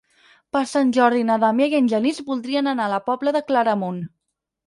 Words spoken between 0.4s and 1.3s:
Per Sant Jordi